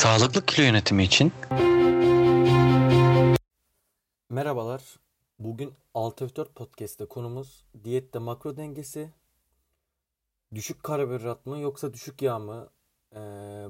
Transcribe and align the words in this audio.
Sağlıklı 0.00 0.46
kilo 0.46 0.66
yönetimi 0.66 1.04
için 1.04 1.32
Merhabalar. 4.28 4.82
Bugün 5.38 5.74
6F4 5.94 6.52
Podcast'te 6.52 7.06
konumuz 7.06 7.64
diyette 7.84 8.18
makro 8.18 8.56
dengesi. 8.56 9.10
Düşük 10.54 10.82
karbonhidrat 10.82 11.46
mı 11.46 11.58
yoksa 11.58 11.94
düşük 11.94 12.22
yağ 12.22 12.38
mı? 12.38 12.68
Ee, 13.12 13.18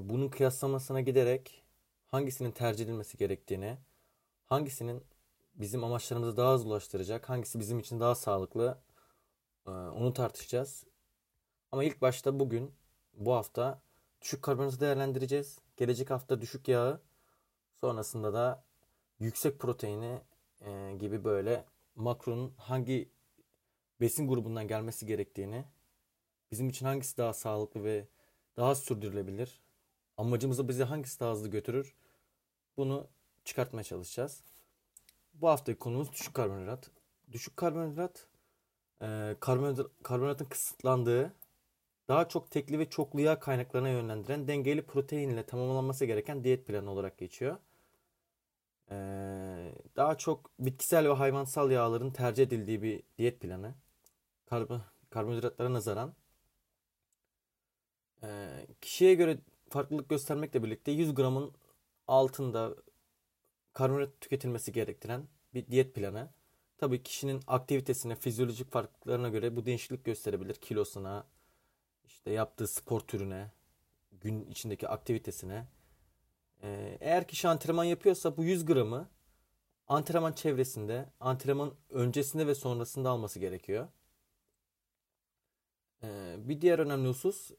bunun 0.00 0.28
kıyaslamasına 0.28 1.00
giderek 1.00 1.62
hangisinin 2.08 2.50
tercih 2.50 2.84
edilmesi 2.84 3.16
gerektiğini, 3.16 3.78
hangisinin 4.46 5.02
bizim 5.54 5.84
amaçlarımıza 5.84 6.36
daha 6.36 6.54
hızlı 6.54 6.68
ulaştıracak, 6.68 7.28
hangisi 7.28 7.60
bizim 7.60 7.78
için 7.78 8.00
daha 8.00 8.14
sağlıklı 8.14 8.78
ee, 9.66 9.70
onu 9.70 10.12
tartışacağız. 10.12 10.84
Ama 11.72 11.84
ilk 11.84 12.02
başta 12.02 12.40
bugün, 12.40 12.74
bu 13.14 13.34
hafta 13.34 13.80
düşük 14.22 14.42
karbonhidratı 14.42 14.80
değerlendireceğiz. 14.80 15.58
Gelecek 15.76 16.10
hafta 16.10 16.40
düşük 16.40 16.68
yağı, 16.68 17.00
sonrasında 17.80 18.32
da 18.32 18.64
yüksek 19.18 19.58
proteini 19.58 20.20
e, 20.60 20.96
gibi 20.98 21.24
böyle 21.24 21.64
makronun 21.94 22.54
hangi 22.56 23.12
besin 24.00 24.28
grubundan 24.28 24.68
gelmesi 24.68 25.06
gerektiğini, 25.06 25.64
bizim 26.50 26.68
için 26.68 26.86
hangisi 26.86 27.18
daha 27.18 27.32
sağlıklı 27.32 27.84
ve 27.84 28.08
daha 28.56 28.74
sürdürülebilir, 28.74 29.60
amacımıza 30.16 30.68
bizi 30.68 30.84
hangisi 30.84 31.20
daha 31.20 31.32
hızlı 31.32 31.48
götürür, 31.48 31.94
bunu 32.76 33.08
çıkartmaya 33.44 33.84
çalışacağız. 33.84 34.42
Bu 35.34 35.48
haftaki 35.48 35.78
konumuz 35.78 36.12
düşük 36.12 36.34
karbonhidrat. 36.34 36.90
Düşük 37.32 37.56
karbonhidrat, 37.56 38.26
e, 39.02 39.36
karbonhidrat 39.40 39.90
karbonhidratın 40.02 40.44
kısıtlandığı, 40.44 41.32
daha 42.10 42.28
çok 42.28 42.50
tekli 42.50 42.78
ve 42.78 42.90
çoklu 42.90 43.20
yağ 43.20 43.40
kaynaklarına 43.40 43.88
yönlendiren 43.88 44.48
dengeli 44.48 44.82
protein 44.86 45.28
ile 45.28 45.46
tamamlanması 45.46 46.04
gereken 46.04 46.44
diyet 46.44 46.66
planı 46.66 46.90
olarak 46.90 47.18
geçiyor. 47.18 47.56
Ee, 48.90 49.72
daha 49.96 50.18
çok 50.18 50.50
bitkisel 50.58 51.08
ve 51.08 51.12
hayvansal 51.12 51.70
yağların 51.70 52.10
tercih 52.10 52.42
edildiği 52.42 52.82
bir 52.82 53.02
diyet 53.18 53.40
planı. 53.40 53.74
Karbon, 54.46 54.82
karbonhidratlara 55.10 55.72
nazaran. 55.72 56.14
Ee, 58.22 58.66
kişiye 58.80 59.14
göre 59.14 59.38
farklılık 59.68 60.08
göstermekle 60.08 60.62
birlikte 60.62 60.90
100 60.92 61.14
gramın 61.14 61.52
altında 62.08 62.74
karbonhidrat 63.72 64.20
tüketilmesi 64.20 64.72
gerektiren 64.72 65.28
bir 65.54 65.66
diyet 65.66 65.94
planı. 65.94 66.30
Tabii 66.78 67.02
kişinin 67.02 67.40
aktivitesine, 67.46 68.16
fizyolojik 68.16 68.72
farklılıklarına 68.72 69.28
göre 69.28 69.56
bu 69.56 69.66
değişiklik 69.66 70.04
gösterebilir. 70.04 70.54
Kilosuna, 70.54 71.26
işte 72.10 72.30
yaptığı 72.30 72.66
spor 72.66 73.00
türüne, 73.00 73.50
gün 74.12 74.46
içindeki 74.46 74.88
aktivitesine. 74.88 75.66
Ee, 76.62 76.98
eğer 77.00 77.28
kişi 77.28 77.48
antrenman 77.48 77.84
yapıyorsa 77.84 78.36
bu 78.36 78.44
100 78.44 78.64
gramı 78.64 79.08
antrenman 79.88 80.32
çevresinde, 80.32 81.06
antrenman 81.20 81.74
öncesinde 81.90 82.46
ve 82.46 82.54
sonrasında 82.54 83.10
alması 83.10 83.38
gerekiyor. 83.38 83.88
Ee, 86.02 86.36
bir 86.38 86.60
diğer 86.60 86.78
önemli 86.78 87.08
husus 87.08 87.50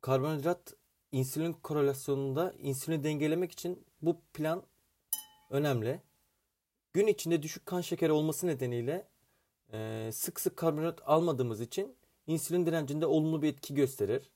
karbonhidrat 0.00 0.74
insülin 1.12 1.52
korelasyonunda 1.52 2.52
insülini 2.58 3.04
dengelemek 3.04 3.52
için 3.52 3.86
bu 4.02 4.20
plan 4.34 4.62
önemli. 5.50 6.02
Gün 6.92 7.06
içinde 7.06 7.42
düşük 7.42 7.66
kan 7.66 7.80
şekeri 7.80 8.12
olması 8.12 8.46
nedeniyle 8.46 9.08
e, 9.72 10.10
sık 10.12 10.40
sık 10.40 10.56
karbonhidrat 10.56 11.00
almadığımız 11.04 11.60
için 11.60 11.96
insülin 12.26 12.66
direncinde 12.66 13.06
olumlu 13.06 13.42
bir 13.42 13.48
etki 13.48 13.74
gösterir. 13.74 14.30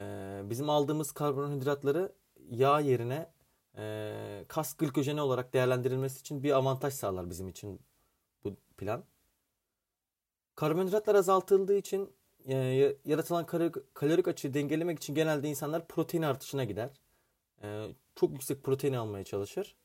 E, 0.00 0.40
bizim 0.44 0.70
aldığımız 0.70 1.12
karbonhidratları 1.12 2.12
yağ 2.50 2.80
yerine 2.80 3.30
e, 3.76 4.44
kas 4.48 4.76
glikojeni 4.76 5.20
olarak 5.20 5.52
değerlendirilmesi 5.52 6.20
için 6.20 6.42
bir 6.42 6.50
avantaj 6.50 6.94
sağlar 6.94 7.30
bizim 7.30 7.48
için 7.48 7.80
bu 8.44 8.56
plan. 8.76 9.04
Karbonhidratlar 10.54 11.14
azaltıldığı 11.14 11.76
için 11.76 12.10
e, 12.46 12.56
yaratılan 13.04 13.46
kalorik 13.94 14.28
açığı 14.28 14.54
dengelemek 14.54 14.98
için 14.98 15.14
genelde 15.14 15.48
insanlar 15.48 15.88
protein 15.88 16.22
artışına 16.22 16.64
gider. 16.64 16.90
E, 17.62 17.86
çok 18.16 18.32
yüksek 18.32 18.62
protein 18.64 18.92
almaya 18.92 19.24
çalışır. 19.24 19.76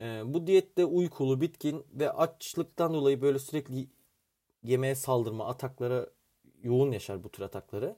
E, 0.00 0.22
bu 0.26 0.46
diyette 0.46 0.84
uykulu, 0.84 1.40
bitkin 1.40 1.84
ve 1.92 2.12
açlıktan 2.12 2.94
dolayı 2.94 3.22
böyle 3.22 3.38
sürekli 3.38 3.88
yemeğe 4.62 4.94
saldırma, 4.94 5.46
ataklara 5.46 6.06
yoğun 6.62 6.92
yaşar 6.92 7.24
bu 7.24 7.28
tür 7.28 7.42
atakları. 7.42 7.96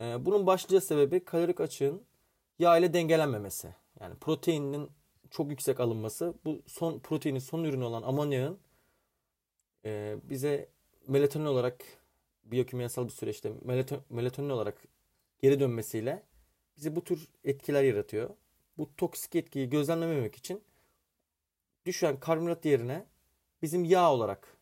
E, 0.00 0.26
bunun 0.26 0.46
başlıca 0.46 0.80
sebebi 0.80 1.24
kalorik 1.24 1.60
açığın 1.60 2.02
yağ 2.58 2.78
ile 2.78 2.92
dengelenmemesi. 2.94 3.74
Yani 4.00 4.14
proteinin 4.14 4.90
çok 5.30 5.50
yüksek 5.50 5.80
alınması 5.80 6.34
bu 6.44 6.62
son 6.66 6.98
proteinin 6.98 7.38
son 7.38 7.64
ürünü 7.64 7.84
olan 7.84 8.02
amonyağın 8.02 8.58
e, 9.84 10.16
bize 10.22 10.68
melatonin 11.08 11.46
olarak 11.46 11.84
biyokimyasal 12.44 13.04
bir 13.04 13.12
süreçte 13.12 13.52
melatonin 14.10 14.50
olarak 14.50 14.82
geri 15.42 15.60
dönmesiyle 15.60 16.22
bize 16.76 16.96
bu 16.96 17.04
tür 17.04 17.28
etkiler 17.44 17.82
yaratıyor. 17.82 18.30
Bu 18.78 18.96
toksik 18.96 19.36
etkiyi 19.36 19.70
gözlemlememek 19.70 20.36
için 20.36 20.62
düşen 21.86 22.20
karbonhidrat 22.20 22.64
yerine 22.64 23.06
bizim 23.62 23.84
yağ 23.84 24.12
olarak 24.12 24.56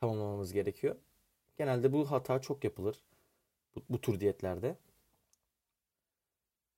tamamlamamız 0.00 0.52
gerekiyor. 0.52 0.96
Genelde 1.58 1.92
bu 1.92 2.10
hata 2.10 2.40
çok 2.40 2.64
yapılır 2.64 3.02
bu, 3.76 3.82
bu 3.88 4.00
tür 4.00 4.20
diyetlerde. 4.20 4.76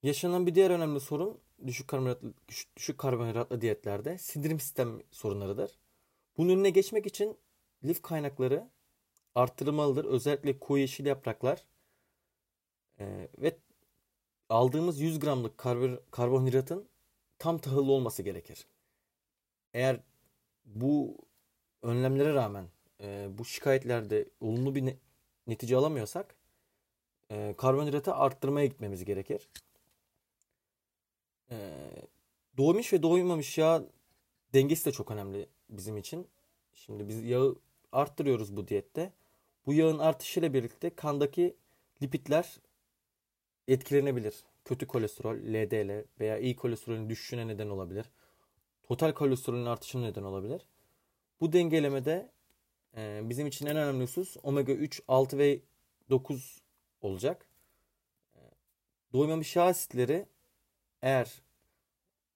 Yaşanan 0.02 0.46
bir 0.46 0.54
diğer 0.54 0.70
önemli 0.70 1.00
sorun 1.00 1.40
düşük 1.66 1.88
karbonhidratlı, 1.88 2.34
düşük 2.76 2.98
karbonhidratlı 2.98 3.60
diyetlerde 3.60 4.18
sindirim 4.18 4.60
sistem 4.60 5.02
sorunlarıdır. 5.10 5.78
Bunun 6.36 6.48
önüne 6.54 6.70
geçmek 6.70 7.06
için 7.06 7.38
lif 7.84 8.02
kaynakları 8.02 8.70
arttırılmalıdır. 9.34 10.04
Özellikle 10.04 10.58
koyu 10.58 10.80
yeşil 10.80 11.06
yapraklar 11.06 11.64
ee, 13.00 13.28
ve 13.38 13.58
aldığımız 14.48 15.00
100 15.00 15.18
gramlık 15.18 15.58
karbon, 15.58 16.00
karbonhidratın 16.10 16.88
tam 17.38 17.58
tahıllı 17.58 17.92
olması 17.92 18.22
gerekir. 18.22 18.66
Eğer 19.74 20.00
bu 20.64 21.18
önlemlere 21.82 22.34
rağmen 22.34 22.68
e, 23.00 23.28
bu 23.38 23.44
şikayetlerde 23.44 24.28
olumlu 24.40 24.74
bir 24.74 24.86
ne, 24.86 24.96
netice 25.46 25.76
alamıyorsak 25.76 26.34
e, 27.30 27.54
karbonhidratı 27.58 28.14
arttırmaya 28.14 28.66
gitmemiz 28.66 29.04
gerekir. 29.04 29.48
E, 31.50 31.56
doğmuş 32.56 32.92
ve 32.92 33.02
doğmamış 33.02 33.58
yağ 33.58 33.82
dengesi 34.54 34.84
de 34.84 34.92
çok 34.92 35.10
önemli 35.10 35.48
bizim 35.70 35.96
için. 35.96 36.28
Şimdi 36.72 37.08
biz 37.08 37.24
yağı 37.24 37.56
arttırıyoruz 37.92 38.56
bu 38.56 38.68
diyette. 38.68 39.12
Bu 39.66 39.72
yağın 39.72 39.98
artışıyla 39.98 40.54
birlikte 40.54 40.90
kandaki 40.90 41.56
lipidler 42.02 42.56
etkilenebilir. 43.68 44.44
Kötü 44.64 44.86
kolesterol, 44.86 45.36
LDL 45.36 46.04
veya 46.20 46.38
iyi 46.38 46.56
kolesterolün 46.56 47.10
düşüşüne 47.10 47.48
neden 47.48 47.68
olabilir. 47.68 48.10
Total 48.82 49.12
kolesterolün 49.12 49.66
artışına 49.66 50.02
neden 50.02 50.22
olabilir. 50.22 50.62
Bu 51.40 51.52
dengelemede 51.52 52.30
e, 52.96 53.20
bizim 53.28 53.46
için 53.46 53.66
en 53.66 53.76
önemli 53.76 54.02
husus 54.02 54.36
omega 54.42 54.72
3, 54.72 55.02
6 55.08 55.38
ve 55.38 55.60
9 56.10 56.62
olacak. 57.00 57.46
E, 58.34 58.40
doymamış 59.12 59.56
yağ 59.56 59.62
asitleri 59.62 60.26
eğer 61.02 61.42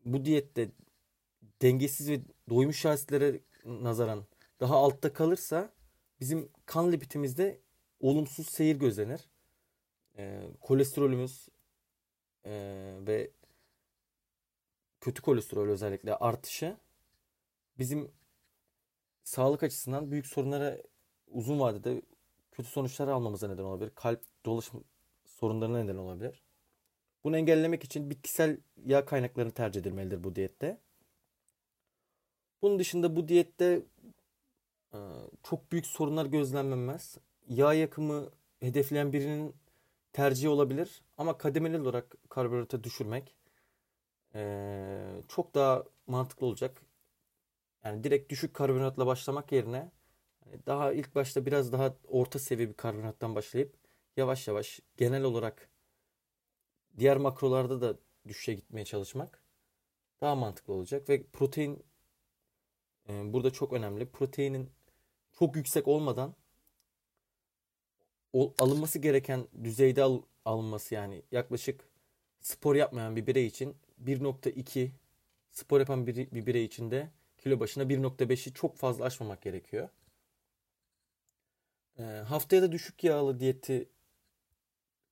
bu 0.04 0.24
diyette 0.24 0.70
dengesiz 1.62 2.10
ve 2.10 2.20
doymuş 2.48 2.84
yağ 2.84 2.90
asitlere 2.90 3.40
nazaran 3.64 4.24
daha 4.60 4.76
altta 4.76 5.12
kalırsa 5.12 5.72
bizim 6.20 6.48
kan 6.66 6.92
lipidimizde 6.92 7.60
olumsuz 8.00 8.48
seyir 8.48 8.76
gözlenir. 8.76 9.20
E, 10.18 10.42
kolesterolümüz 10.60 11.48
e, 12.44 12.52
ve 13.06 13.30
kötü 15.00 15.22
kolesterol 15.22 15.68
özellikle 15.68 16.14
artışı 16.14 16.76
bizim 17.78 18.10
sağlık 19.24 19.62
açısından 19.62 20.10
büyük 20.10 20.26
sorunlara 20.26 20.78
uzun 21.28 21.60
vadede 21.60 22.02
kötü 22.52 22.68
sonuçlar 22.68 23.08
almamıza 23.08 23.48
neden 23.48 23.64
olabilir. 23.64 23.92
Kalp 23.94 24.20
dolaşım 24.44 24.84
sorunlarına 25.26 25.82
neden 25.82 25.96
olabilir. 25.96 26.42
Bunu 27.24 27.36
engellemek 27.36 27.84
için 27.84 28.10
bitkisel 28.10 28.58
yağ 28.86 29.04
kaynaklarını 29.04 29.52
tercih 29.52 29.80
edilmelidir 29.80 30.24
bu 30.24 30.36
diyette. 30.36 30.78
Bunun 32.62 32.78
dışında 32.78 33.16
bu 33.16 33.28
diyette 33.28 33.82
e, 34.94 34.98
çok 35.42 35.72
büyük 35.72 35.86
sorunlar 35.86 36.26
gözlenmemez. 36.26 37.18
Yağ 37.48 37.74
yakımı 37.74 38.30
hedefleyen 38.60 39.12
birinin 39.12 39.54
tercihi 40.12 40.48
olabilir 40.48 41.02
ama 41.18 41.38
kademeli 41.38 41.80
olarak 41.80 42.16
karbonhidratı 42.28 42.84
düşürmek 42.84 43.34
e, 44.34 45.22
çok 45.28 45.54
daha 45.54 45.84
mantıklı 46.06 46.46
olacak. 46.46 46.82
Yani 47.84 48.04
direkt 48.04 48.30
düşük 48.30 48.54
karbonhidratla 48.54 49.06
başlamak 49.06 49.52
yerine 49.52 49.90
hani 50.44 50.66
daha 50.66 50.92
ilk 50.92 51.14
başta 51.14 51.46
biraz 51.46 51.72
daha 51.72 51.96
orta 52.08 52.38
seviye 52.38 52.68
bir 52.68 52.74
karbonhidrattan 52.74 53.34
başlayıp 53.34 53.74
yavaş 54.16 54.48
yavaş 54.48 54.80
genel 54.96 55.22
olarak 55.22 55.68
diğer 56.98 57.16
makrolarda 57.16 57.80
da 57.80 57.98
düşüşe 58.28 58.54
gitmeye 58.54 58.84
çalışmak 58.84 59.42
daha 60.20 60.34
mantıklı 60.34 60.72
olacak 60.72 61.08
ve 61.08 61.22
protein 61.32 61.84
e, 63.08 63.32
burada 63.32 63.50
çok 63.50 63.72
önemli. 63.72 64.06
Proteinin 64.06 64.70
çok 65.32 65.56
yüksek 65.56 65.88
olmadan 65.88 66.34
o, 68.32 68.54
alınması 68.58 68.98
gereken 68.98 69.46
düzeyde 69.64 70.02
al, 70.02 70.22
alınması 70.44 70.94
yani 70.94 71.22
yaklaşık 71.32 71.88
spor 72.40 72.74
yapmayan 72.74 73.16
bir 73.16 73.26
birey 73.26 73.46
için 73.46 73.76
1.2 74.04 74.90
spor 75.50 75.80
yapan 75.80 76.06
bir, 76.06 76.16
bir 76.16 76.46
birey 76.46 76.64
için 76.64 76.90
de 76.90 77.10
kilo 77.42 77.60
başına 77.60 77.82
1.5'i 77.84 78.54
çok 78.54 78.76
fazla 78.76 79.04
aşmamak 79.04 79.42
gerekiyor. 79.42 79.88
E, 81.98 82.02
haftaya 82.02 82.62
da 82.62 82.72
düşük 82.72 83.04
yağlı 83.04 83.40
diyeti 83.40 83.88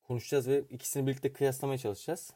konuşacağız 0.03 0.49
ve 0.49 0.65
ikisini 0.71 1.07
birlikte 1.07 1.33
kıyaslamaya 1.33 1.79
çalışacağız. 1.79 2.31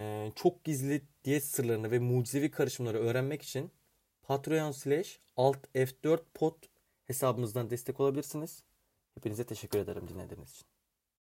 E, 0.00 0.32
çok 0.34 0.64
gizli 0.64 1.02
diyet 1.24 1.44
sırlarını 1.44 1.90
ve 1.90 1.98
mucizevi 1.98 2.50
karışımları 2.50 2.98
öğrenmek 2.98 3.42
için 3.42 3.70
Patreon 4.22 4.72
slash 4.72 5.20
alt 5.36 5.58
F4 5.74 6.20
pod 6.34 6.54
hesabımızdan 7.06 7.70
destek 7.70 8.00
olabilirsiniz. 8.00 8.62
Hepinize 9.14 9.44
teşekkür 9.44 9.78
ederim 9.78 10.08
dinlediğiniz 10.08 10.50
için. 10.50 10.75